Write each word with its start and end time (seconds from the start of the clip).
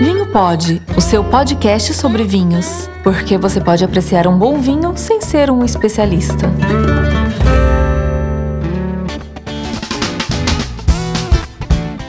Vinho 0.00 0.24
Pode, 0.24 0.80
o 0.96 1.00
seu 1.02 1.22
podcast 1.22 1.92
sobre 1.92 2.24
vinhos, 2.24 2.88
porque 3.04 3.36
você 3.36 3.60
pode 3.60 3.84
apreciar 3.84 4.26
um 4.26 4.38
bom 4.38 4.58
vinho 4.58 4.96
sem 4.96 5.20
ser 5.20 5.50
um 5.50 5.62
especialista. 5.62 6.50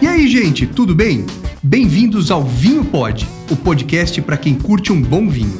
E 0.01 0.07
aí, 0.07 0.25
gente, 0.29 0.65
tudo 0.65 0.95
bem? 0.95 1.25
Bem-vindos 1.61 2.31
ao 2.31 2.45
Vinho 2.45 2.85
Pod, 2.85 3.27
o 3.49 3.57
podcast 3.57 4.21
para 4.21 4.37
quem 4.37 4.55
curte 4.55 4.93
um 4.93 5.01
bom 5.01 5.27
vinho. 5.27 5.59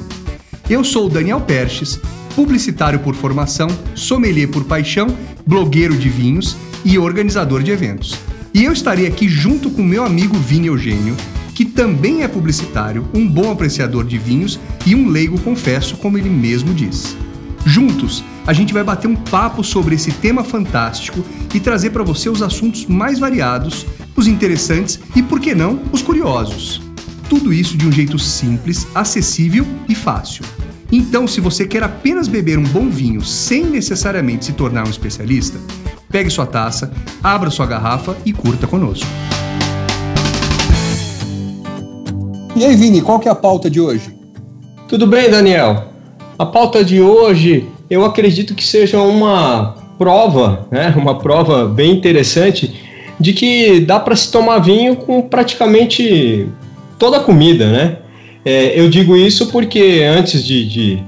Eu 0.70 0.86
sou 0.86 1.07
o 1.07 1.09
Daniel 1.09 1.41
Perches, 1.41 2.00
publicitário 2.34 3.00
por 3.00 3.13
formação, 3.13 3.68
sommelier 3.93 4.48
por 4.48 4.63
paixão, 4.63 5.07
blogueiro 5.45 5.98
de 5.98 6.07
vinhos 6.07 6.55
e 6.86 6.98
organizador 6.98 7.61
de 7.61 7.71
eventos. 7.71 8.18
E 8.54 8.63
eu 8.63 8.71
estarei 8.71 9.05
aqui 9.05 9.27
junto 9.27 9.70
com 9.70 9.84
meu 9.84 10.05
amigo 10.05 10.38
Vini 10.38 10.68
Eugênio, 10.68 11.18
que 11.62 11.66
também 11.66 12.23
é 12.23 12.28
publicitário, 12.28 13.08
um 13.13 13.27
bom 13.27 13.52
apreciador 13.52 14.04
de 14.04 14.17
vinhos 14.17 14.59
e 14.84 14.95
um 14.95 15.09
leigo, 15.09 15.40
confesso, 15.41 15.95
como 15.95 16.17
ele 16.17 16.27
mesmo 16.27 16.73
diz. 16.73 17.16
Juntos, 17.63 18.23
a 18.48 18.52
gente 18.52 18.73
vai 18.73 18.84
bater 18.84 19.08
um 19.08 19.16
papo 19.16 19.63
sobre 19.63 19.94
esse 19.94 20.12
tema 20.12 20.44
fantástico 20.44 21.23
e 21.53 21.59
trazer 21.59 21.91
para 21.91 22.02
você 22.02 22.30
os 22.30 22.41
assuntos 22.41 22.88
mais 22.88 23.20
variados, 23.20 23.86
os 24.16 24.26
interessantes 24.26 25.00
e, 25.16 25.22
por 25.22 25.39
que 25.39 25.53
não, 25.53 25.84
os 25.91 26.02
curiosos. 26.02 26.81
Tudo 27.30 27.53
isso 27.53 27.78
de 27.78 27.86
um 27.86 27.91
jeito 27.91 28.17
simples, 28.17 28.88
acessível 28.95 29.64
e 29.88 29.94
fácil. 29.94 30.44
Então, 30.91 31.28
se 31.28 31.39
você 31.39 31.67
quer 31.67 31.84
apenas 31.84 32.28
beber 32.28 32.58
um 32.58 32.64
bom 32.64 32.89
vinho 32.89 33.23
sem 33.23 33.64
necessariamente 33.66 34.45
se 34.45 34.53
tornar 34.53 34.88
um 34.88 34.89
especialista, 34.89 35.59
pegue 36.09 36.31
sua 36.31 36.48
taça, 36.48 36.91
abra 37.22 37.52
sua 37.52 37.67
garrafa 37.67 38.17
e 38.25 38.34
curta 38.34 38.66
conosco. 38.66 39.05
E 42.62 42.64
aí, 42.64 42.76
Vini, 42.76 43.02
qual 43.02 43.20
que 43.20 43.28
é 43.28 43.32
a 43.32 43.34
pauta 43.34 43.72
de 43.72 43.82
hoje? 43.82 44.14
Tudo 44.88 45.08
bem, 45.08 45.31
Daniel? 45.31 45.86
A 46.38 46.45
pauta 46.45 46.86
de 46.86 47.02
hoje, 47.02 47.66
eu 47.90 48.06
acredito 48.06 48.53
que 48.53 48.64
seja 48.64 49.02
uma 49.02 49.78
prova, 49.98 50.68
né? 50.70 50.94
Uma 50.95 51.18
prova 51.18 51.66
bem 51.66 51.92
interessante 51.92 52.72
de 53.20 53.34
que 53.34 53.80
dá 53.80 54.00
para 54.00 54.16
se 54.16 54.31
tomar 54.31 54.59
vinho 54.59 54.95
com 54.95 55.23
praticamente 55.23 56.48
toda 57.00 57.18
a 57.18 57.22
comida, 57.22 57.68
né? 57.68 57.98
É, 58.45 58.80
eu 58.80 58.88
digo 58.92 59.18
isso 59.18 59.48
porque 59.48 60.03
antes 60.08 60.46
de, 60.46 60.64
de, 60.64 61.03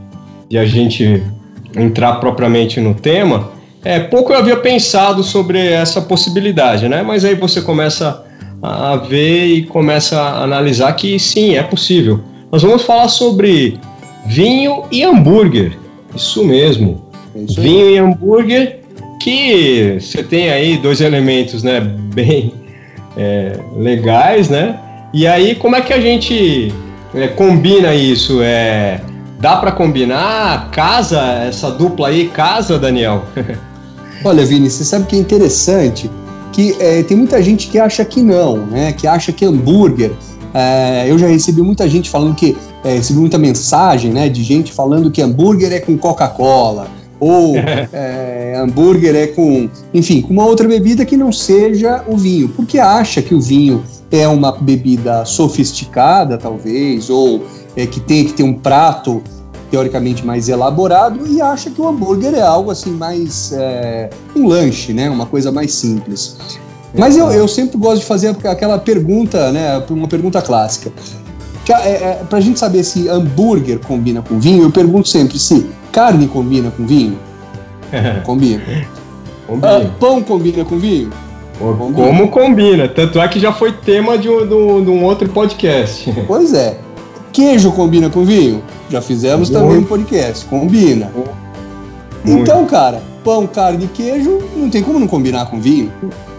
de, 0.50 0.58
a 0.58 0.66
gente 0.66 1.22
entrar 1.78 2.14
propriamente 2.14 2.82
no 2.82 2.95
tema, 2.95 3.52
é, 3.84 4.00
pouco 4.00 4.34
eu 4.34 4.40
havia 4.40 4.58
pensado 4.58 5.22
sobre 5.22 5.60
essa 5.60 6.02
possibilidade, 6.02 6.90
né? 6.90 7.04
Mas 7.04 7.23
aí 7.23 7.36
você 7.36 7.62
começa 7.62 8.23
a 8.64 8.95
ver 8.95 9.45
e 9.47 9.64
começa 9.64 10.17
a 10.17 10.42
analisar 10.42 10.94
que 10.94 11.19
sim, 11.19 11.56
é 11.56 11.61
possível. 11.61 12.22
Nós 12.50 12.61
vamos 12.61 12.83
falar 12.83 13.09
sobre 13.09 13.78
vinho 14.25 14.86
e 14.89 15.03
hambúrguer. 15.03 15.78
Isso 16.16 16.45
mesmo. 16.45 17.03
É 17.36 17.39
isso 17.39 17.59
vinho 17.59 17.89
e 17.89 17.97
hambúrguer, 17.97 18.80
que 19.20 19.97
você 20.00 20.23
tem 20.23 20.50
aí 20.50 20.78
dois 20.78 21.02
elementos, 21.02 21.61
né, 21.61 21.81
bem 22.16 22.53
é, 23.17 23.59
legais, 23.75 24.47
né? 24.47 24.80
E 25.14 25.27
aí, 25.27 25.55
como 25.55 25.75
é 25.75 25.81
que 25.81 25.92
a 25.92 26.00
gente 26.00 26.73
é, 27.14 27.27
combina 27.27 27.94
isso? 27.94 28.42
É, 28.42 29.02
dá 29.39 29.58
para 29.58 29.73
combinar? 29.73 30.72
Casa 30.72 31.20
essa 31.48 31.70
dupla 31.70 32.08
aí? 32.08 32.30
Casa, 32.30 32.80
Daniel? 32.80 33.25
Olha, 34.23 34.45
Vini, 34.45 34.70
você 34.70 34.86
sabe 34.86 35.05
que 35.05 35.17
é 35.17 35.20
interessante 35.20 36.09
que 36.54 36.76
é, 36.80 37.04
tem 37.04 37.18
muita 37.18 37.42
gente 37.42 37.68
que 37.68 37.78
acha 37.78 38.06
que 38.06 38.22
não, 38.22 38.66
né? 38.68 38.94
Que 38.94 39.08
acha 39.08 39.34
que 39.34 39.44
hambúrguer. 39.44 40.12
É, 40.54 41.06
eu 41.10 41.18
já 41.18 41.28
recebi 41.28 41.62
muita 41.62 41.90
gente 41.90 42.10
falando 42.10 42.36
que 42.36 42.56
é, 42.84 42.94
recebi 42.94 43.20
muita 43.20 43.38
mensagem, 43.38 44.14
né? 44.14 44.30
De 44.30 44.44
gente 44.44 44.72
falando 44.72 45.12
que 45.12 45.22
hambúrguer 45.22 45.73
é 45.73 45.80
com 45.80 45.98
Coca-Cola 45.98 46.88
ou 47.20 47.56
é, 47.92 48.55
hambúrguer 48.58 49.16
é 49.16 49.27
com, 49.27 49.70
enfim, 49.94 50.22
com 50.22 50.33
uma 50.33 50.45
outra 50.45 50.67
bebida 50.67 51.05
que 51.05 51.17
não 51.17 51.32
seja 51.32 52.04
o 52.08 52.17
vinho, 52.17 52.50
porque 52.50 52.77
acha 52.77 53.22
que 53.22 53.33
o 53.33 53.42
vinho 53.42 53.83
é 54.11 54.27
uma 54.27 54.52
bebida 54.52 55.26
sofisticada, 55.26 56.38
talvez, 56.38 57.10
ou 57.10 57.44
é, 57.76 57.86
que 57.88 58.00
tem 58.00 58.26
que 58.26 58.33
ter 58.33 58.44
um 58.44 58.54
prato 58.54 59.23
teoricamente 59.73 60.23
mais 60.23 60.50
elaborado 60.50 61.26
e 61.26 61.42
acha 61.42 61.72
que 61.72 61.82
o 61.82 61.88
hambúrguer 61.88 62.36
é 62.36 62.42
algo 62.44 62.70
assim 62.70 62.92
mais 62.92 63.52
é, 63.54 64.08
um 64.36 64.45
lanche, 64.45 64.94
né? 64.94 65.10
Uma 65.10 65.26
coisa 65.26 65.52
mais 65.52 65.73
simples. 65.73 66.38
Mas 66.95 67.17
eu, 67.17 67.32
eu 67.32 67.48
sempre 67.48 67.76
gosto 67.80 68.02
de 68.02 68.06
fazer 68.06 68.38
aquela 68.45 68.78
pergunta, 68.78 69.52
né? 69.52 69.83
Uma 69.89 70.08
pergunta 70.08 70.44
clássica. 70.44 70.92
É, 71.67 71.89
é, 71.89 72.22
pra 72.30 72.39
gente 72.39 72.60
saber 72.60 72.83
se 72.83 73.10
hambúrguer 73.10 73.80
combina 73.80 74.22
com 74.22 74.39
vinho, 74.39 74.62
eu 74.62 74.70
pergunto 74.70 75.08
sempre 75.08 75.39
se 75.39 75.67
carne 75.92 76.28
combina 76.28 76.70
com 76.70 76.86
vinho. 76.86 77.17
combina. 78.23 78.62
combina. 79.48 79.78
Ah, 79.78 79.89
pão 80.00 80.22
combina 80.22 80.64
com 80.64 80.78
vinho? 80.78 81.10
Combina. 81.58 82.08
Como 82.08 82.30
combina? 82.30 82.88
Tanto 82.88 83.20
é 83.20 83.28
que 83.28 83.39
já 83.39 83.52
foi 83.52 83.72
tema 83.72 84.20
de 84.20 84.30
um, 84.30 84.45
de 84.45 84.54
um, 84.54 84.83
de 84.83 84.89
um 84.92 85.04
outro 85.04 85.28
podcast. 85.30 86.14
Pois 86.28 86.54
é. 86.54 86.78
Queijo 87.33 87.71
combina 87.71 88.11
com 88.11 88.23
vinho? 88.23 88.64
Já 88.89 89.02
fizemos 89.02 89.49
Muito. 89.49 89.61
também 89.61 89.77
um 89.80 89.83
podcast. 89.83 90.45
Combina. 90.45 91.11
Muito. 92.23 92.42
Então, 92.42 92.64
cara, 92.66 93.02
pão, 93.23 93.48
carne 93.48 93.86
e 93.86 93.88
queijo 93.88 94.39
não 94.55 94.70
tem 94.70 94.83
como 94.83 94.99
não 94.99 95.08
combinar 95.08 95.48
com 95.48 95.60
vinho. 95.60 95.92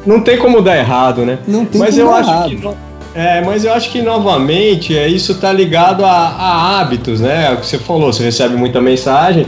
Não 0.06 0.20
tem 0.20 0.38
como 0.38 0.62
dar 0.62 0.76
errado, 0.76 1.26
né? 1.26 1.40
Não 1.48 1.64
tem 1.64 1.80
mas 1.80 1.96
como 1.96 2.06
eu 2.06 2.12
dar 2.12 2.20
acho 2.20 2.30
errado. 2.30 2.56
Que, 2.56 3.18
é, 3.18 3.42
mas 3.42 3.64
eu 3.64 3.72
acho 3.72 3.90
que 3.90 4.02
novamente 4.02 4.96
é, 4.96 5.08
isso 5.08 5.34
tá 5.34 5.52
ligado 5.52 6.04
a, 6.04 6.10
a 6.10 6.80
hábitos, 6.80 7.20
né? 7.20 7.48
É 7.50 7.52
o 7.52 7.56
que 7.56 7.66
você 7.66 7.78
falou, 7.78 8.12
você 8.12 8.22
recebe 8.22 8.54
muita 8.54 8.80
mensagem, 8.80 9.46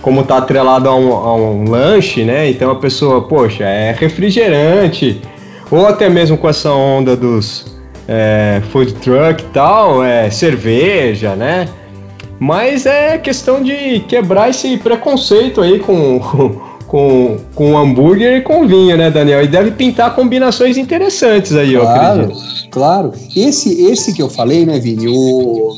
como 0.00 0.24
tá 0.24 0.38
atrelado 0.38 0.88
a 0.88 0.96
um, 0.96 1.12
a 1.12 1.34
um 1.36 1.70
lanche, 1.70 2.24
né? 2.24 2.48
Então 2.48 2.70
a 2.70 2.76
pessoa, 2.76 3.20
poxa, 3.22 3.64
é 3.64 3.92
refrigerante, 3.92 5.20
ou 5.70 5.86
até 5.86 6.08
mesmo 6.08 6.38
com 6.38 6.48
essa 6.48 6.70
onda 6.70 7.14
dos 7.14 7.77
é, 8.08 8.62
food 8.72 8.94
truck 8.94 9.42
e 9.42 9.46
tal, 9.48 10.02
é, 10.02 10.30
cerveja, 10.30 11.36
né? 11.36 11.68
Mas 12.40 12.86
é 12.86 13.18
questão 13.18 13.62
de 13.62 14.00
quebrar 14.08 14.48
esse 14.48 14.76
preconceito 14.78 15.60
aí 15.60 15.78
com, 15.78 16.20
com, 16.86 17.36
com 17.54 17.76
hambúrguer 17.76 18.38
e 18.38 18.40
com 18.40 18.66
vinho, 18.66 18.96
né, 18.96 19.10
Daniel? 19.10 19.42
E 19.44 19.48
deve 19.48 19.72
pintar 19.72 20.14
combinações 20.14 20.78
interessantes 20.78 21.54
aí, 21.54 21.72
claro, 21.72 22.20
eu 22.20 22.24
acredito. 22.24 22.70
Claro. 22.70 23.12
Esse, 23.36 23.82
esse 23.82 24.14
que 24.14 24.22
eu 24.22 24.30
falei, 24.30 24.64
né, 24.64 24.78
Vini, 24.78 25.08
o 25.08 25.72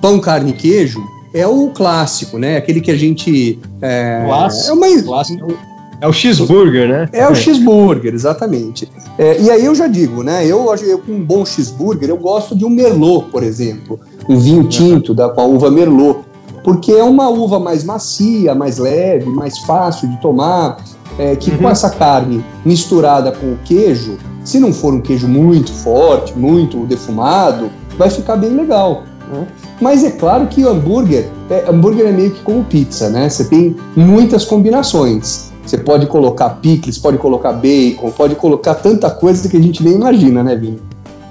pão, 0.00 0.20
carne 0.20 0.50
e 0.50 0.54
queijo, 0.54 1.02
é 1.34 1.46
o 1.46 1.70
clássico, 1.70 2.38
né? 2.38 2.58
Aquele 2.58 2.80
que 2.80 2.90
a 2.90 2.96
gente. 2.96 3.58
É, 3.82 4.22
clássico, 4.24 4.70
é 4.70 4.72
uma, 4.72 5.02
clássico. 5.02 5.73
É 6.00 6.08
o 6.08 6.12
cheeseburger, 6.12 6.88
né? 6.88 7.08
É 7.12 7.28
o 7.28 7.34
cheeseburger, 7.34 8.14
exatamente. 8.14 8.88
É, 9.18 9.40
e 9.40 9.50
aí 9.50 9.64
eu 9.64 9.74
já 9.74 9.86
digo, 9.86 10.22
né? 10.22 10.44
Eu, 10.46 10.74
eu 10.82 10.98
com 10.98 11.12
um 11.12 11.24
bom 11.24 11.44
cheeseburger, 11.44 12.08
eu 12.08 12.16
gosto 12.16 12.56
de 12.56 12.64
um 12.64 12.70
merlot, 12.70 13.30
por 13.30 13.42
exemplo, 13.42 13.98
um 14.28 14.36
vinho 14.38 14.64
tinto 14.64 15.14
da 15.14 15.28
com 15.28 15.40
a 15.40 15.44
uva 15.44 15.70
merlot, 15.70 16.20
porque 16.62 16.92
é 16.92 17.04
uma 17.04 17.28
uva 17.28 17.58
mais 17.60 17.84
macia, 17.84 18.54
mais 18.54 18.78
leve, 18.78 19.26
mais 19.30 19.58
fácil 19.60 20.08
de 20.08 20.20
tomar, 20.20 20.78
é, 21.18 21.36
que 21.36 21.50
uhum. 21.50 21.58
com 21.58 21.70
essa 21.70 21.90
carne 21.90 22.44
misturada 22.64 23.30
com 23.32 23.52
o 23.52 23.58
queijo, 23.64 24.18
se 24.44 24.58
não 24.58 24.72
for 24.72 24.92
um 24.92 25.00
queijo 25.00 25.28
muito 25.28 25.72
forte, 25.72 26.36
muito 26.36 26.78
defumado, 26.86 27.70
vai 27.96 28.10
ficar 28.10 28.36
bem 28.36 28.50
legal. 28.50 29.04
Né? 29.32 29.46
Mas 29.80 30.04
é 30.04 30.10
claro 30.10 30.46
que 30.46 30.64
o 30.64 30.68
hambúrguer, 30.68 31.28
é, 31.50 31.64
hambúrguer 31.68 32.06
é 32.06 32.12
meio 32.12 32.30
que 32.30 32.42
como 32.42 32.64
pizza, 32.64 33.08
né? 33.08 33.28
Você 33.28 33.44
tem 33.44 33.76
muitas 33.96 34.44
combinações. 34.44 35.52
Você 35.64 35.78
pode 35.78 36.06
colocar 36.06 36.50
picles, 36.50 36.98
pode 36.98 37.18
colocar 37.18 37.52
bacon, 37.52 38.10
pode 38.10 38.34
colocar 38.34 38.74
tanta 38.74 39.10
coisa 39.10 39.48
que 39.48 39.56
a 39.56 39.60
gente 39.60 39.82
nem 39.82 39.94
imagina, 39.94 40.42
né, 40.42 40.54
Vini? 40.54 40.78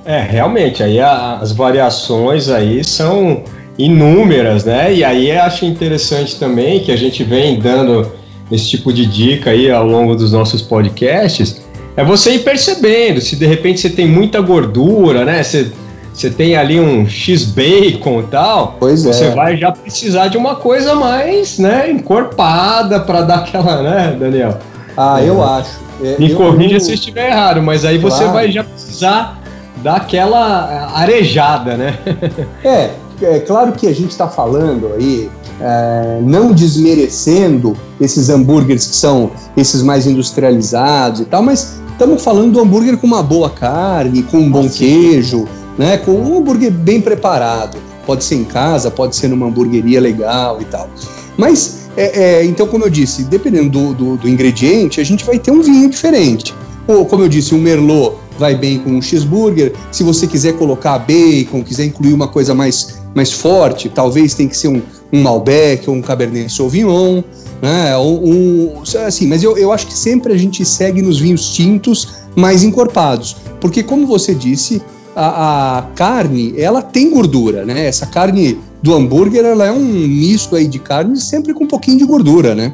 É, 0.06 0.20
realmente, 0.20 0.84
aí 0.84 1.00
a, 1.00 1.38
as 1.38 1.52
variações 1.52 2.50
aí 2.50 2.84
são 2.84 3.44
inúmeras, 3.78 4.66
né? 4.66 4.94
E 4.94 5.04
aí 5.04 5.32
acho 5.32 5.66
interessante 5.66 6.38
também 6.38 6.80
que 6.80 6.92
a 6.92 6.96
gente 6.96 7.24
vem 7.24 7.60
dando 7.60 8.12
esse 8.52 8.70
tipo 8.70 8.92
de 8.92 9.06
dica 9.06 9.52
aí 9.52 9.72
ao 9.72 9.86
longo 9.86 10.16
dos 10.16 10.32
nossos 10.32 10.62
podcasts, 10.62 11.62
é 11.96 12.04
você 12.04 12.36
ir 12.36 12.40
percebendo 12.40 13.22
se 13.22 13.36
de 13.36 13.46
repente 13.46 13.80
você 13.80 13.90
tem 13.90 14.08
muita 14.08 14.42
gordura, 14.42 15.24
né? 15.24 15.42
Você 15.44 15.72
você 16.14 16.30
tem 16.30 16.56
ali 16.56 16.80
um 16.80 17.08
X-Bacon 17.08 18.20
e 18.22 18.24
tal, 18.24 18.78
pois 18.80 19.04
é. 19.06 19.12
você 19.12 19.30
vai 19.32 19.58
já 19.58 19.72
precisar 19.72 20.28
de 20.28 20.38
uma 20.38 20.56
coisa 20.56 20.94
mais, 20.94 21.58
né, 21.58 21.90
encorpada 21.90 23.00
para 23.00 23.22
dar 23.22 23.40
aquela, 23.40 23.82
né, 23.84 24.16
Daniel? 24.18 24.60
Ah, 24.96 25.22
é. 25.22 25.28
eu 25.28 25.44
acho. 25.44 25.82
É, 26.04 26.18
Me 26.20 26.32
eu, 26.32 26.38
corrija 26.38 26.76
eu... 26.76 26.80
se 26.80 26.92
eu 26.92 26.96
estiver 26.96 27.32
errado, 27.32 27.62
mas 27.64 27.84
aí 27.84 28.00
claro. 28.00 28.16
você 28.16 28.26
vai 28.32 28.52
já 28.52 28.64
precisar 28.64 29.42
daquela 29.78 30.92
arejada, 30.94 31.76
né? 31.76 31.98
é, 32.64 32.92
é 33.22 33.40
claro 33.40 33.72
que 33.72 33.88
a 33.88 33.94
gente 33.94 34.12
está 34.12 34.28
falando 34.28 34.94
aí, 34.96 35.30
é, 35.60 36.20
não 36.22 36.52
desmerecendo 36.52 37.76
esses 38.00 38.30
hambúrgueres 38.30 38.86
que 38.86 38.96
são 38.96 39.32
esses 39.58 39.82
mais 39.82 40.06
industrializados 40.06 41.22
e 41.22 41.26
tal, 41.26 41.42
mas 41.42 41.82
estamos 41.92 42.24
falando 42.24 42.54
do 42.54 42.62
hambúrguer 42.62 42.98
com 42.98 43.08
uma 43.08 43.24
boa 43.24 43.50
carne, 43.50 44.24
com 44.24 44.38
um 44.38 44.52
bom 44.52 44.70
queijo, 44.70 45.48
né? 45.78 45.98
Com 45.98 46.12
um 46.12 46.38
hambúrguer 46.38 46.72
bem 46.72 47.02
preparado. 47.02 47.78
Pode 48.06 48.24
ser 48.24 48.36
em 48.36 48.44
casa, 48.44 48.92
pode 48.92 49.16
ser 49.16 49.28
numa 49.28 49.48
hamburgueria 49.48 50.02
legal 50.02 50.62
e 50.62 50.66
tal. 50.66 50.90
Mas, 51.38 51.90
é, 51.96 52.22
é, 52.22 52.46
então, 52.46 52.68
como 52.68 52.86
eu 52.86 52.90
disse, 52.90 53.24
dependendo 53.24 53.70
do, 53.70 53.94
do, 53.94 54.18
do, 54.18 54.30
ingrediente, 54.30 55.00
a 55.00 55.04
gente 55.04 55.24
vai 55.24 55.40
ter 55.40 55.52
um 55.52 55.62
vinho 55.62 55.90
diferente. 55.90 56.54
Ou, 56.88 57.06
como 57.06 57.24
eu 57.24 57.30
disse, 57.30 57.56
um 57.56 57.60
Merlot 57.60 58.18
vai 58.38 58.56
bem 58.56 58.80
com 58.80 58.92
um 58.92 59.02
cheeseburger. 59.02 59.74
Se 59.92 60.04
você 60.04 60.28
quiser 60.28 60.54
colocar 60.54 61.00
bacon, 61.00 61.64
quiser 61.64 61.86
incluir 61.86 62.14
uma 62.14 62.28
coisa 62.28 62.54
mais, 62.54 63.00
mais 63.16 63.32
forte, 63.32 63.90
talvez 63.90 64.34
tem 64.34 64.48
que 64.48 64.58
ser 64.58 64.68
um, 64.68 64.82
um 65.12 65.22
Malbec 65.22 65.90
ou 65.90 65.96
um 65.96 66.02
Cabernet 66.02 66.52
Sauvignon, 66.52 67.24
né? 67.62 67.94
Assim, 69.08 69.28
mas 69.28 69.44
eu, 69.44 69.58
eu 69.58 69.72
acho 69.72 69.88
que 69.88 69.94
sempre 69.94 70.34
a 70.34 70.38
gente 70.38 70.66
segue 70.66 71.02
nos 71.02 71.20
vinhos 71.20 71.54
tintos 71.54 72.16
mais 72.36 72.64
encorpados. 72.64 73.38
Porque, 73.62 73.82
como 73.82 74.06
você 74.06 74.36
disse, 74.36 74.82
a, 75.16 75.78
a, 75.78 75.82
carne, 75.96 76.54
ela 76.58 76.82
tem 76.82 77.10
gordura, 77.10 77.66
né? 77.66 77.86
Essa 77.86 78.06
carne 78.06 78.58
do 78.82 78.94
hambúrguer, 78.94 79.46
ela 79.46 79.66
é 79.66 79.72
um 79.72 79.80
misto 79.80 80.56
aí 80.56 80.68
de 80.68 80.80
carne 80.80 81.18
sempre 81.18 81.54
com 81.54 81.64
um 81.64 81.68
pouquinho 81.68 81.98
de 81.98 82.06
gordura, 82.06 82.54
né? 82.54 82.74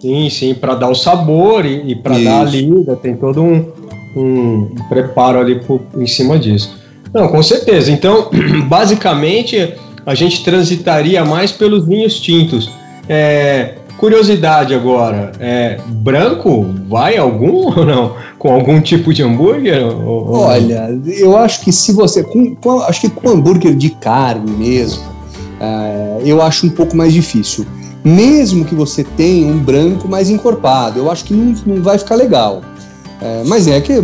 Sim, 0.00 0.28
sim, 0.28 0.54
para 0.54 0.74
dar 0.74 0.88
o 0.88 0.94
sabor 0.94 1.64
e, 1.64 1.92
e 1.92 1.94
para 1.94 2.18
dar 2.18 2.40
a 2.42 2.44
lida, 2.44 2.96
tem 2.96 3.16
todo 3.16 3.42
um, 3.42 3.64
um 4.16 4.74
preparo 4.88 5.38
ali 5.38 5.60
por, 5.60 5.80
em 5.96 6.06
cima 6.06 6.38
disso. 6.38 6.76
Não, 7.12 7.28
com 7.28 7.42
certeza. 7.42 7.90
Então, 7.92 8.30
basicamente, 8.68 9.74
a 10.04 10.14
gente 10.14 10.44
transitaria 10.44 11.24
mais 11.24 11.52
pelos 11.52 11.86
vinhos 11.86 12.20
tintos. 12.20 12.70
É, 13.08 13.74
curiosidade 14.04 14.74
agora, 14.74 15.32
é, 15.40 15.78
branco 15.88 16.66
vai 16.86 17.16
algum 17.16 17.68
ou 17.74 17.86
não? 17.86 18.16
Com 18.38 18.52
algum 18.52 18.78
tipo 18.78 19.14
de 19.14 19.22
hambúrguer? 19.22 19.82
Ou, 19.82 20.40
Olha, 20.40 20.90
eu 21.06 21.34
acho 21.38 21.62
que 21.62 21.72
se 21.72 21.90
você. 21.90 22.22
Com, 22.22 22.54
com, 22.54 22.80
acho 22.82 23.00
que 23.00 23.08
com 23.08 23.30
hambúrguer 23.30 23.74
de 23.74 23.88
carne 23.88 24.50
mesmo, 24.50 25.02
é, 25.58 26.18
eu 26.22 26.42
acho 26.42 26.66
um 26.66 26.70
pouco 26.70 26.94
mais 26.94 27.14
difícil. 27.14 27.64
Mesmo 28.04 28.66
que 28.66 28.74
você 28.74 29.02
tenha 29.02 29.46
um 29.46 29.58
branco 29.58 30.06
mais 30.06 30.28
encorpado, 30.28 30.98
eu 30.98 31.10
acho 31.10 31.24
que 31.24 31.32
não, 31.32 31.54
não 31.64 31.82
vai 31.82 31.96
ficar 31.96 32.16
legal. 32.16 32.60
É, 33.24 33.42
mas 33.46 33.66
é 33.66 33.80
que 33.80 33.94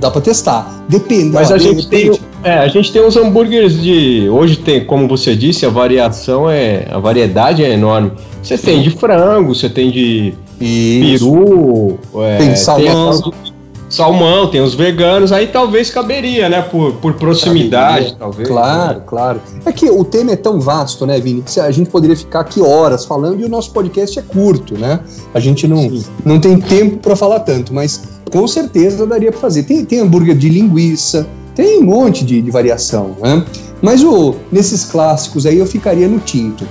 dá 0.00 0.10
para 0.10 0.22
testar. 0.22 0.82
Depende. 0.88 1.34
Mas 1.34 1.52
a 1.52 1.58
gente 1.58 1.86
tem, 1.86 2.18
é, 2.42 2.54
a 2.54 2.68
gente 2.68 2.90
tem 2.90 3.04
uns 3.04 3.14
hambúrgueres 3.14 3.78
de 3.78 4.26
hoje 4.30 4.56
tem, 4.56 4.82
como 4.82 5.06
você 5.06 5.36
disse, 5.36 5.66
a 5.66 5.68
variação 5.68 6.50
é, 6.50 6.86
a 6.90 6.98
variedade 6.98 7.62
é 7.62 7.74
enorme. 7.74 8.10
Você 8.42 8.56
tem 8.56 8.80
de 8.80 8.90
frango, 8.90 9.54
você 9.54 9.68
tem 9.68 9.90
de 9.90 10.32
Isso. 10.58 11.30
peru, 11.30 11.98
é, 12.24 12.38
tem 12.38 12.56
salmão. 12.56 13.20
Tem 13.20 13.49
salmão, 13.90 14.46
tem 14.46 14.60
os 14.60 14.72
veganos, 14.72 15.32
aí 15.32 15.48
talvez 15.48 15.90
caberia, 15.90 16.48
né? 16.48 16.62
Por, 16.62 16.94
por 16.94 17.14
proximidade, 17.14 18.12
caberia. 18.12 18.16
talvez. 18.18 18.48
Claro, 18.48 18.98
né? 18.98 19.04
claro. 19.04 19.42
É 19.66 19.72
que 19.72 19.90
o 19.90 20.04
tema 20.04 20.30
é 20.30 20.36
tão 20.36 20.60
vasto, 20.60 21.04
né, 21.04 21.18
Vini? 21.18 21.42
Que 21.42 21.58
a 21.58 21.70
gente 21.72 21.90
poderia 21.90 22.16
ficar 22.16 22.40
aqui 22.40 22.62
horas 22.62 23.04
falando 23.04 23.40
e 23.40 23.44
o 23.44 23.48
nosso 23.48 23.72
podcast 23.72 24.16
é 24.16 24.22
curto, 24.22 24.78
né? 24.78 25.00
A 25.34 25.40
gente 25.40 25.66
não, 25.66 25.90
não 26.24 26.40
tem 26.40 26.58
tempo 26.60 26.98
para 26.98 27.16
falar 27.16 27.40
tanto, 27.40 27.74
mas 27.74 28.02
com 28.30 28.46
certeza 28.46 29.04
daria 29.04 29.32
para 29.32 29.40
fazer. 29.40 29.64
Tem, 29.64 29.84
tem 29.84 29.98
hambúrguer 29.98 30.36
de 30.36 30.48
linguiça, 30.48 31.26
tem 31.56 31.80
um 31.80 31.84
monte 31.84 32.24
de, 32.24 32.40
de 32.40 32.50
variação, 32.50 33.16
né? 33.20 33.44
Mas 33.82 34.04
o, 34.04 34.36
nesses 34.52 34.84
clássicos 34.84 35.46
aí 35.46 35.58
eu 35.58 35.66
ficaria 35.66 36.06
no 36.06 36.20
tinto. 36.20 36.66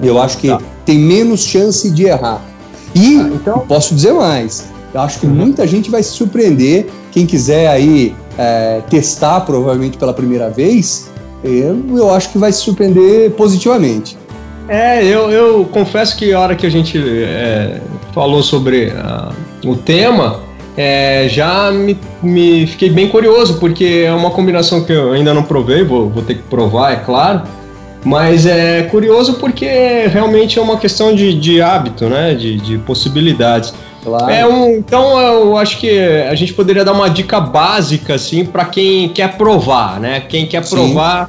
Eu 0.00 0.20
acho 0.20 0.38
que 0.38 0.48
tá. 0.48 0.60
tem 0.84 0.98
menos 0.98 1.40
chance 1.40 1.90
de 1.90 2.04
errar. 2.04 2.40
E 2.94 3.16
ah, 3.16 3.30
então... 3.34 3.58
posso 3.66 3.94
dizer 3.94 4.12
mais 4.12 4.75
eu 4.96 5.02
acho 5.02 5.20
que 5.20 5.26
muita 5.26 5.66
gente 5.66 5.90
vai 5.90 6.02
se 6.02 6.12
surpreender. 6.12 6.86
Quem 7.12 7.26
quiser 7.26 7.68
aí 7.68 8.14
é, 8.38 8.80
testar, 8.88 9.40
provavelmente 9.40 9.98
pela 9.98 10.12
primeira 10.14 10.48
vez, 10.48 11.10
eu, 11.44 11.82
eu 11.94 12.10
acho 12.10 12.30
que 12.32 12.38
vai 12.38 12.50
se 12.50 12.60
surpreender 12.60 13.30
positivamente. 13.32 14.16
É, 14.66 15.04
eu, 15.04 15.30
eu 15.30 15.64
confesso 15.66 16.16
que 16.16 16.32
a 16.32 16.40
hora 16.40 16.56
que 16.56 16.66
a 16.66 16.70
gente 16.70 16.98
é, 16.98 17.78
falou 18.12 18.42
sobre 18.42 18.86
uh, 18.86 19.70
o 19.70 19.76
tema, 19.76 20.40
é, 20.76 21.28
já 21.28 21.70
me, 21.70 21.96
me, 22.22 22.66
fiquei 22.66 22.88
bem 22.88 23.08
curioso, 23.08 23.60
porque 23.60 24.04
é 24.06 24.12
uma 24.12 24.30
combinação 24.30 24.82
que 24.82 24.92
eu 24.92 25.12
ainda 25.12 25.34
não 25.34 25.42
provei, 25.42 25.84
vou, 25.84 26.08
vou 26.08 26.22
ter 26.22 26.36
que 26.36 26.42
provar, 26.44 26.92
é 26.94 26.96
claro. 26.96 27.42
Mas 28.06 28.46
é 28.46 28.84
curioso 28.84 29.34
porque 29.34 29.66
realmente 30.06 30.60
é 30.60 30.62
uma 30.62 30.76
questão 30.76 31.12
de, 31.12 31.34
de 31.34 31.60
hábito, 31.60 32.08
né? 32.08 32.34
De, 32.34 32.56
de 32.56 32.78
possibilidades. 32.78 33.74
Claro. 34.04 34.30
É 34.30 34.46
um, 34.46 34.76
então 34.76 35.18
eu 35.18 35.56
acho 35.56 35.78
que 35.78 35.90
a 35.98 36.34
gente 36.36 36.54
poderia 36.54 36.84
dar 36.84 36.92
uma 36.92 37.10
dica 37.10 37.40
básica 37.40 38.14
assim 38.14 38.44
para 38.44 38.64
quem 38.66 39.08
quer 39.08 39.36
provar, 39.36 39.98
né? 39.98 40.20
Quem 40.20 40.46
quer 40.46 40.64
provar 40.68 41.28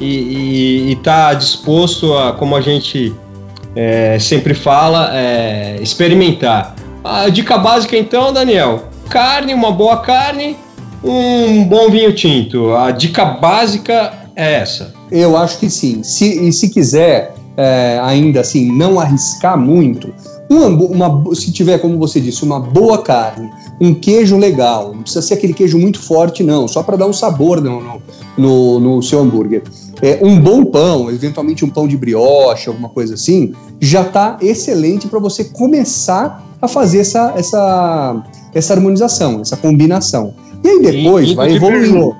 e, 0.00 0.92
está 0.92 1.34
disposto 1.34 2.16
a, 2.16 2.32
como 2.32 2.56
a 2.56 2.62
gente 2.62 3.14
é, 3.76 4.18
sempre 4.18 4.54
fala, 4.54 5.10
é, 5.12 5.76
experimentar. 5.82 6.74
A 7.04 7.28
dica 7.28 7.58
básica 7.58 7.98
então, 7.98 8.32
Daniel, 8.32 8.84
carne, 9.10 9.52
uma 9.52 9.70
boa 9.70 9.98
carne, 9.98 10.56
um 11.04 11.64
bom 11.64 11.90
vinho 11.90 12.14
tinto. 12.14 12.74
A 12.74 12.90
dica 12.92 13.26
básica 13.26 14.23
é 14.36 14.54
essa. 14.54 14.92
Eu 15.10 15.36
acho 15.36 15.58
que 15.58 15.70
sim. 15.70 16.02
Se, 16.02 16.48
e 16.48 16.52
se 16.52 16.68
quiser 16.68 17.34
é, 17.56 18.00
ainda 18.02 18.40
assim 18.40 18.70
não 18.70 18.98
arriscar 18.98 19.58
muito 19.58 20.12
uma, 20.48 20.68
uma, 20.68 21.34
se 21.34 21.50
tiver, 21.50 21.78
como 21.78 21.98
você 21.98 22.20
disse, 22.20 22.44
uma 22.44 22.60
boa 22.60 22.98
carne, 23.02 23.50
um 23.80 23.94
queijo 23.94 24.36
legal, 24.36 24.92
não 24.94 25.02
precisa 25.02 25.22
ser 25.22 25.34
aquele 25.34 25.54
queijo 25.54 25.78
muito 25.78 26.00
forte, 26.00 26.42
não, 26.42 26.68
só 26.68 26.82
para 26.82 26.96
dar 26.96 27.06
um 27.06 27.12
sabor 27.12 27.60
no, 27.60 27.80
no, 27.80 28.02
no, 28.36 28.80
no 28.80 29.02
seu 29.02 29.20
hambúrguer. 29.20 29.62
É, 30.02 30.18
um 30.22 30.38
bom 30.38 30.64
pão, 30.64 31.10
eventualmente 31.10 31.64
um 31.64 31.70
pão 31.70 31.88
de 31.88 31.96
brioche, 31.96 32.68
alguma 32.68 32.88
coisa 32.88 33.14
assim, 33.14 33.52
já 33.80 34.02
está 34.02 34.36
excelente 34.42 35.08
para 35.08 35.18
você 35.18 35.44
começar 35.44 36.44
a 36.60 36.68
fazer 36.68 36.98
essa, 36.98 37.32
essa, 37.36 38.22
essa 38.52 38.74
harmonização, 38.74 39.40
essa 39.40 39.56
combinação. 39.56 40.34
E 40.62 40.68
aí 40.68 40.82
depois 40.82 41.32
vai 41.32 41.52
evoluindo. 41.54 42.14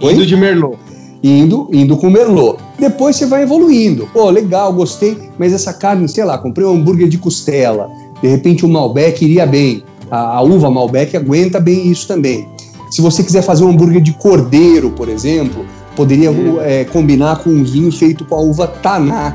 Indo 0.00 0.26
de 0.26 0.36
Merlot 0.36 0.83
indo, 1.24 1.68
indo 1.72 1.96
com 1.96 2.10
Merlot. 2.10 2.58
Depois 2.78 3.16
você 3.16 3.24
vai 3.24 3.44
evoluindo. 3.44 4.06
Pô, 4.12 4.28
legal, 4.28 4.70
gostei, 4.74 5.16
mas 5.38 5.54
essa 5.54 5.72
carne, 5.72 6.06
sei 6.06 6.22
lá, 6.22 6.36
comprei 6.36 6.66
um 6.66 6.74
hambúrguer 6.74 7.08
de 7.08 7.16
costela. 7.16 7.88
De 8.20 8.28
repente 8.28 8.66
o 8.66 8.68
Malbec 8.68 9.24
iria 9.24 9.46
bem. 9.46 9.82
A, 10.10 10.36
a 10.36 10.42
uva 10.42 10.70
Malbec 10.70 11.16
aguenta 11.16 11.58
bem 11.58 11.90
isso 11.90 12.06
também. 12.06 12.46
Se 12.90 13.00
você 13.00 13.22
quiser 13.22 13.42
fazer 13.42 13.64
um 13.64 13.70
hambúrguer 13.70 14.02
de 14.02 14.12
cordeiro, 14.12 14.90
por 14.90 15.08
exemplo, 15.08 15.64
poderia 15.96 16.30
é, 16.62 16.84
combinar 16.84 17.42
com 17.42 17.48
um 17.48 17.64
vinho 17.64 17.90
feito 17.90 18.26
com 18.26 18.34
a 18.34 18.40
uva 18.40 18.66
Taná. 18.66 19.34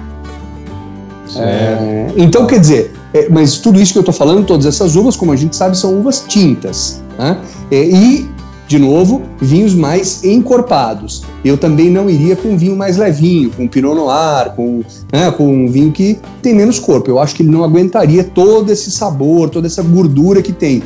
É, 1.35 2.07
então, 2.17 2.45
quer 2.45 2.59
dizer, 2.59 2.93
é, 3.13 3.27
mas 3.29 3.57
tudo 3.57 3.81
isso 3.81 3.93
que 3.93 3.97
eu 3.97 4.01
estou 4.01 4.13
falando, 4.13 4.45
todas 4.45 4.67
essas 4.67 4.95
uvas, 4.95 5.15
como 5.15 5.31
a 5.31 5.35
gente 5.35 5.55
sabe, 5.55 5.75
são 5.75 5.99
uvas 5.99 6.23
tintas. 6.27 7.01
Né? 7.17 7.37
É, 7.71 7.83
e 7.83 8.29
de 8.69 8.77
novo, 8.77 9.23
vinhos 9.41 9.73
mais 9.73 10.23
encorpados. 10.23 11.23
Eu 11.43 11.57
também 11.57 11.89
não 11.89 12.07
iria 12.07 12.35
com 12.35 12.55
vinho 12.55 12.75
mais 12.75 12.97
levinho, 12.97 13.49
com 13.49 13.67
Pinot 13.67 13.95
Noir, 13.95 14.51
com, 14.55 14.83
né, 15.11 15.31
com 15.31 15.51
um 15.51 15.67
vinho 15.67 15.91
que 15.91 16.19
tem 16.39 16.53
menos 16.53 16.77
corpo. 16.77 17.09
Eu 17.09 17.17
acho 17.17 17.33
que 17.33 17.41
ele 17.41 17.49
não 17.49 17.63
aguentaria 17.63 18.23
todo 18.23 18.71
esse 18.71 18.91
sabor, 18.91 19.49
toda 19.49 19.65
essa 19.65 19.81
gordura 19.81 20.43
que 20.43 20.53
tem. 20.53 20.83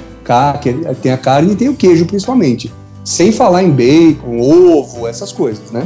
Tem 1.01 1.11
a 1.11 1.17
carne 1.17 1.51
e 1.51 1.55
tem 1.57 1.67
o 1.67 1.75
queijo, 1.75 2.05
principalmente. 2.05 2.71
Sem 3.03 3.33
falar 3.33 3.61
em 3.63 3.69
bacon, 3.69 4.39
ovo, 4.39 5.05
essas 5.05 5.33
coisas, 5.33 5.69
né? 5.69 5.85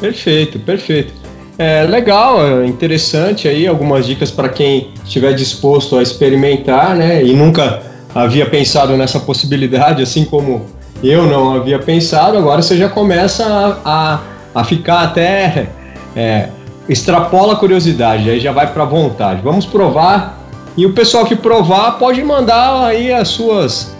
Perfeito, 0.00 0.58
perfeito. 0.58 1.12
É 1.56 1.84
legal, 1.84 2.44
é 2.44 2.66
interessante 2.66 3.46
aí, 3.46 3.68
algumas 3.68 4.04
dicas 4.04 4.32
para 4.32 4.48
quem 4.48 4.90
estiver 5.04 5.32
disposto 5.32 5.96
a 5.96 6.02
experimentar, 6.02 6.96
né? 6.96 7.24
E 7.24 7.36
nunca 7.36 7.82
havia 8.12 8.50
pensado 8.50 8.96
nessa 8.96 9.20
possibilidade, 9.20 10.02
assim 10.02 10.24
como 10.24 10.76
eu 11.02 11.26
não 11.26 11.54
havia 11.54 11.78
pensado, 11.78 12.36
agora 12.36 12.62
você 12.62 12.76
já 12.76 12.88
começa 12.88 13.44
a, 13.44 14.14
a, 14.14 14.20
a 14.54 14.64
ficar 14.64 15.02
até. 15.02 15.68
É, 16.16 16.48
extrapola 16.88 17.52
a 17.52 17.56
curiosidade, 17.56 18.30
aí 18.30 18.40
já 18.40 18.50
vai 18.50 18.72
para 18.72 18.84
vontade. 18.84 19.42
Vamos 19.42 19.66
provar. 19.66 20.38
E 20.76 20.86
o 20.86 20.92
pessoal 20.92 21.24
que 21.26 21.36
provar 21.36 21.98
pode 21.98 22.22
mandar 22.22 22.86
aí 22.86 23.12
as 23.12 23.28
suas 23.28 23.90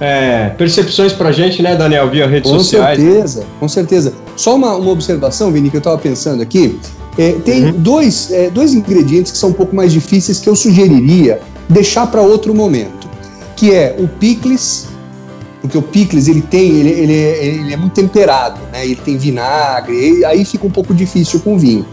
é, 0.00 0.50
percepções 0.50 1.12
pra 1.12 1.32
gente, 1.32 1.62
né, 1.62 1.76
Daniel, 1.76 2.08
via 2.08 2.26
redes 2.26 2.50
com 2.50 2.58
sociais. 2.58 2.98
Com 2.98 3.04
certeza, 3.04 3.46
com 3.60 3.68
certeza. 3.68 4.14
Só 4.36 4.54
uma, 4.54 4.74
uma 4.76 4.90
observação, 4.90 5.50
Vini, 5.50 5.68
que 5.68 5.76
eu 5.76 5.80
estava 5.80 5.98
pensando 5.98 6.42
aqui. 6.42 6.78
É, 7.18 7.32
tem 7.32 7.66
uhum. 7.66 7.72
dois, 7.72 8.30
é, 8.30 8.48
dois 8.48 8.72
ingredientes 8.72 9.32
que 9.32 9.38
são 9.38 9.50
um 9.50 9.52
pouco 9.52 9.74
mais 9.74 9.92
difíceis 9.92 10.38
que 10.38 10.48
eu 10.48 10.54
sugeriria 10.54 11.40
deixar 11.68 12.06
para 12.06 12.22
outro 12.22 12.54
momento, 12.54 13.08
que 13.56 13.74
é 13.74 13.96
o 13.98 14.06
picles 14.06 14.86
porque 15.68 15.76
o 15.76 15.82
picles 15.82 16.28
ele 16.28 16.40
tem, 16.40 16.70
ele, 16.70 16.88
ele, 16.88 17.14
é, 17.14 17.44
ele 17.44 17.72
é 17.74 17.76
muito 17.76 17.92
temperado, 17.92 18.58
né? 18.72 18.86
Ele 18.86 18.96
tem 18.96 19.18
vinagre, 19.18 20.24
aí 20.24 20.42
fica 20.42 20.66
um 20.66 20.70
pouco 20.70 20.94
difícil 20.94 21.40
com 21.40 21.58
vinho. 21.58 21.84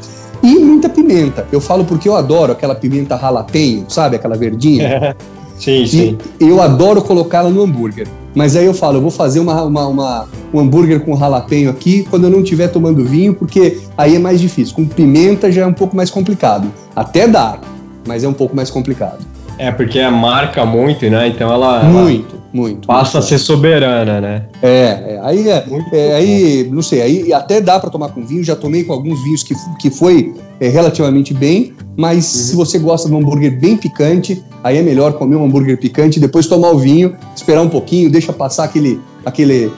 E 0.42 0.56
muita 0.60 0.88
pimenta. 0.88 1.46
Eu 1.52 1.60
falo 1.60 1.84
porque 1.84 2.08
eu 2.08 2.16
adoro 2.16 2.54
aquela 2.54 2.74
pimenta 2.74 3.18
ralapenho, 3.18 3.86
sabe? 3.90 4.16
Aquela 4.16 4.38
verdinha. 4.38 5.14
sim, 5.60 5.86
sim. 5.86 6.18
E 6.40 6.48
eu 6.48 6.62
adoro 6.62 7.02
colocá-la 7.02 7.50
no 7.50 7.64
hambúrguer. 7.64 8.08
Mas 8.34 8.56
aí 8.56 8.66
eu 8.66 8.74
falo, 8.74 8.98
eu 8.98 9.02
vou 9.02 9.12
fazer 9.12 9.42
uma, 9.42 9.64
uma, 9.64 9.88
uma, 9.88 10.28
um 10.54 10.60
hambúrguer 10.62 11.02
com 11.02 11.18
jalapeño 11.18 11.70
aqui 11.70 12.06
quando 12.10 12.26
eu 12.26 12.30
não 12.30 12.42
estiver 12.42 12.70
tomando 12.70 13.04
vinho, 13.04 13.34
porque 13.34 13.80
aí 13.98 14.16
é 14.16 14.20
mais 14.20 14.40
difícil. 14.40 14.74
Com 14.74 14.86
pimenta 14.86 15.52
já 15.52 15.64
é 15.64 15.66
um 15.66 15.74
pouco 15.74 15.98
mais 15.98 16.10
complicado. 16.10 16.72
Até 16.96 17.28
dá, 17.28 17.60
mas 18.08 18.24
é 18.24 18.28
um 18.28 18.34
pouco 18.34 18.56
mais 18.56 18.70
complicado. 18.70 19.35
É, 19.58 19.72
porque 19.72 20.02
marca 20.10 20.66
muito, 20.66 21.10
né? 21.10 21.28
Então 21.28 21.52
ela. 21.52 21.84
Muito, 21.84 22.36
ela 22.36 22.46
muito. 22.54 22.88
Passa 22.88 23.18
muito. 23.20 23.26
a 23.26 23.28
ser 23.30 23.38
soberana, 23.38 24.20
né? 24.20 24.46
É, 24.62 24.70
é 24.70 25.20
aí, 25.24 25.50
é, 25.50 25.66
é 25.94 26.16
aí, 26.16 26.70
não 26.72 26.82
sei, 26.82 27.02
aí 27.02 27.34
até 27.34 27.62
dá 27.62 27.80
para 27.80 27.90
tomar 27.90 28.10
com 28.10 28.26
vinho. 28.26 28.44
Já 28.44 28.56
tomei 28.56 28.84
com 28.84 28.94
alguns 28.94 29.24
vinhos 29.24 29.44
que, 29.44 29.56
que 29.80 29.90
foi 29.90 30.34
é, 30.60 30.68
relativamente 30.68 31.34
bem, 31.34 31.74
mas 31.96 32.18
uhum. 32.18 32.42
se 32.42 32.56
você 32.56 32.80
gosta 32.80 33.08
de 33.08 33.14
um 33.14 33.20
hambúrguer 33.20 33.60
bem 33.60 33.78
picante, 33.78 34.44
aí 34.64 34.78
é 34.78 34.82
melhor 34.82 35.14
comer 35.14 35.36
um 35.38 35.46
hambúrguer 35.46 35.78
picante, 35.78 36.20
depois 36.20 36.48
tomar 36.48 36.72
o 36.72 36.78
vinho, 36.78 37.16
esperar 37.36 37.62
um 37.62 37.70
pouquinho, 37.70 38.10
deixa 38.10 38.34
passar 38.34 38.66
aquele, 38.66 39.00
aquele, 39.26 39.72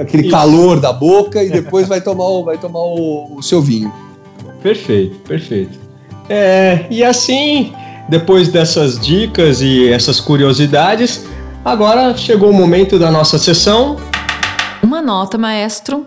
aquele 0.00 0.28
calor 0.28 0.80
da 0.80 0.92
boca 0.92 1.42
e 1.42 1.50
depois 1.50 1.86
vai 1.86 2.00
tomar, 2.00 2.26
o, 2.26 2.44
vai 2.44 2.58
tomar 2.58 2.80
o, 2.80 3.36
o 3.36 3.42
seu 3.42 3.62
vinho. 3.62 3.92
Perfeito, 4.62 5.16
perfeito. 5.20 5.78
É, 6.28 6.86
e 6.90 7.02
assim 7.02 7.72
depois 8.10 8.48
dessas 8.48 8.98
dicas 8.98 9.62
e 9.62 9.88
essas 9.88 10.18
curiosidades, 10.18 11.24
agora 11.64 12.16
chegou 12.16 12.50
o 12.50 12.52
momento 12.52 12.98
da 12.98 13.08
nossa 13.08 13.38
sessão. 13.38 13.96
Uma 14.82 15.00
nota, 15.00 15.38
maestro. 15.38 16.04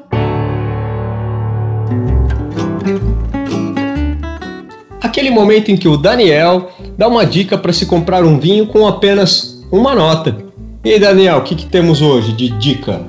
Aquele 5.01 5.29
momento 5.29 5.71
em 5.71 5.77
que 5.77 5.87
o 5.87 5.95
Daniel 5.95 6.69
dá 6.97 7.07
uma 7.07 7.25
dica 7.25 7.57
para 7.57 7.71
se 7.71 7.85
comprar 7.85 8.25
um 8.25 8.37
vinho 8.37 8.67
com 8.67 8.85
apenas 8.85 9.63
uma 9.71 9.95
nota. 9.95 10.35
E 10.83 10.91
aí, 10.91 10.99
Daniel, 10.99 11.37
o 11.37 11.43
que, 11.43 11.55
que 11.55 11.67
temos 11.67 12.01
hoje 12.01 12.33
de 12.33 12.49
dica? 12.59 13.01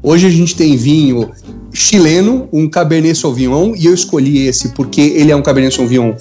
Hoje 0.00 0.28
a 0.28 0.30
gente 0.30 0.54
tem 0.54 0.76
vinho 0.76 1.32
chileno, 1.72 2.48
um 2.52 2.68
Cabernet 2.70 3.18
Sauvignon, 3.18 3.74
e 3.74 3.86
eu 3.86 3.94
escolhi 3.94 4.46
esse 4.46 4.68
porque 4.74 5.00
ele 5.00 5.32
é 5.32 5.36
um 5.36 5.42
Cabernet 5.42 5.74
Sauvignon 5.74 6.14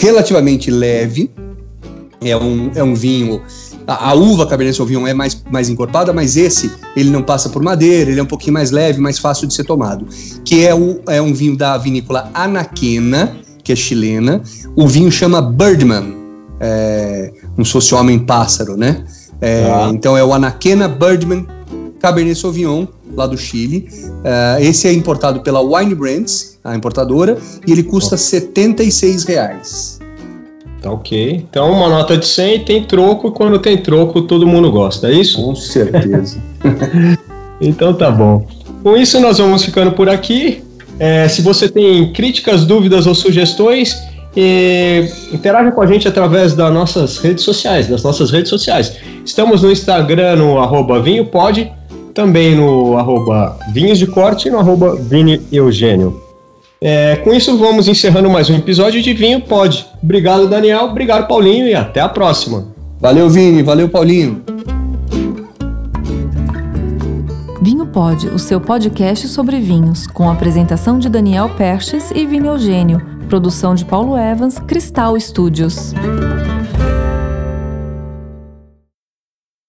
relativamente 0.00 0.70
leve. 0.70 1.30
É 2.22 2.36
um, 2.36 2.70
é 2.74 2.82
um 2.82 2.94
vinho. 2.94 3.42
A, 3.86 4.10
a 4.10 4.14
uva 4.14 4.46
Cabernet 4.46 4.76
Sauvignon 4.76 5.06
é 5.06 5.14
mais, 5.14 5.42
mais 5.50 5.68
encorpada, 5.68 6.12
mas 6.12 6.36
esse 6.36 6.70
ele 6.96 7.10
não 7.10 7.22
passa 7.22 7.48
por 7.48 7.62
madeira, 7.62 8.10
ele 8.10 8.20
é 8.20 8.22
um 8.22 8.26
pouquinho 8.26 8.54
mais 8.54 8.70
leve, 8.70 9.00
mais 9.00 9.18
fácil 9.18 9.46
de 9.46 9.54
ser 9.54 9.64
tomado. 9.64 10.06
Que 10.44 10.66
é, 10.66 10.74
o, 10.74 11.00
é 11.08 11.20
um 11.20 11.32
vinho 11.32 11.56
da 11.56 11.78
vinícola 11.78 12.30
Anaquena, 12.34 13.36
que 13.62 13.72
é 13.72 13.76
chilena. 13.76 14.42
O 14.76 14.86
vinho 14.86 15.10
chama 15.10 15.40
Birdman, 15.40 16.14
é, 16.60 17.32
um 17.56 17.64
fosse 17.64 17.94
homem 17.94 18.18
pássaro, 18.18 18.76
né? 18.76 19.04
É, 19.40 19.64
ah. 19.64 19.90
Então 19.92 20.16
é 20.16 20.22
o 20.22 20.34
Anaquena 20.34 20.88
Birdman 20.88 21.46
Cabernet 21.98 22.38
Sauvignon, 22.38 22.86
lá 23.14 23.26
do 23.26 23.36
Chile. 23.36 23.88
Uh, 24.02 24.62
esse 24.62 24.88
é 24.88 24.92
importado 24.92 25.40
pela 25.40 25.60
Wine 25.60 25.94
Brands, 25.94 26.58
a 26.64 26.74
importadora, 26.74 27.38
e 27.66 27.72
ele 27.72 27.82
custa 27.82 28.14
oh. 28.14 28.18
76 28.18 29.24
reais. 29.24 30.00
Tá 30.80 30.90
ok. 30.90 31.44
Então, 31.48 31.70
uma 31.72 31.88
nota 31.88 32.16
de 32.16 32.26
100 32.26 32.64
tem 32.64 32.84
troco, 32.84 33.32
quando 33.32 33.58
tem 33.58 33.76
troco 33.76 34.22
todo 34.22 34.46
mundo 34.46 34.70
gosta, 34.70 35.08
é 35.08 35.12
isso? 35.12 35.42
Com 35.42 35.54
certeza. 35.54 36.38
então 37.60 37.92
tá 37.92 38.10
bom. 38.10 38.46
Com 38.82 38.96
isso, 38.96 39.20
nós 39.20 39.38
vamos 39.38 39.62
ficando 39.62 39.92
por 39.92 40.08
aqui. 40.08 40.62
É, 40.98 41.28
se 41.28 41.42
você 41.42 41.68
tem 41.68 42.12
críticas, 42.12 42.64
dúvidas 42.64 43.06
ou 43.06 43.14
sugestões, 43.14 43.96
interaja 45.32 45.72
com 45.72 45.82
a 45.82 45.86
gente 45.86 46.06
através 46.06 46.54
das 46.54 46.72
nossas 46.72 47.18
redes 47.18 47.44
sociais, 47.44 47.88
das 47.88 48.02
nossas 48.02 48.30
redes 48.30 48.48
sociais. 48.48 48.96
Estamos 49.24 49.62
no 49.62 49.70
Instagram, 49.70 50.36
no 50.36 50.58
arroba 50.58 51.00
vinhopod, 51.00 51.70
também 52.20 52.54
no 52.54 52.98
arroba 52.98 53.56
vinhos 53.72 53.98
de 53.98 54.06
corte 54.06 54.48
e 54.48 54.50
no 54.50 54.58
arroba 54.58 54.94
Vini 54.94 55.40
Eugênio. 55.50 56.20
É, 56.78 57.16
com 57.16 57.32
isso, 57.32 57.56
vamos 57.56 57.88
encerrando 57.88 58.28
mais 58.28 58.50
um 58.50 58.56
episódio 58.56 59.00
de 59.00 59.14
Vinho 59.14 59.40
Pod. 59.40 59.86
Obrigado, 60.02 60.46
Daniel. 60.46 60.84
Obrigado, 60.84 61.26
Paulinho. 61.26 61.66
E 61.66 61.74
até 61.74 61.98
a 61.98 62.10
próxima. 62.10 62.66
Valeu, 63.00 63.30
Vini. 63.30 63.62
Valeu, 63.62 63.88
Paulinho. 63.88 64.42
Vinho 67.62 67.86
Pod, 67.86 68.26
o 68.28 68.38
seu 68.38 68.60
podcast 68.60 69.26
sobre 69.26 69.58
vinhos, 69.58 70.06
com 70.06 70.28
a 70.28 70.32
apresentação 70.32 70.98
de 70.98 71.08
Daniel 71.08 71.48
Perches 71.56 72.10
e 72.14 72.26
Vini 72.26 72.48
Eugênio. 72.48 73.00
Produção 73.30 73.74
de 73.74 73.86
Paulo 73.86 74.14
Evans, 74.14 74.58
Cristal 74.58 75.18
Studios. 75.18 75.94